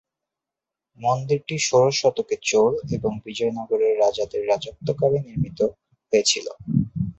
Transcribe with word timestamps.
মন্দিরটি 0.99 1.55
ষোড়শ 1.67 1.95
শতকে 2.01 2.35
চোল 2.43 2.73
এবং 2.95 3.11
বিজয়নগরের 3.25 3.93
রাজাদের 4.03 4.41
রাজত্বকালে 4.47 5.17
নির্মিত 5.19 5.59
হয়েছিলো। 6.13 6.51